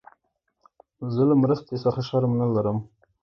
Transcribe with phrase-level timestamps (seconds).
[1.13, 2.77] زه له مرستي څخه شرم نه لرم.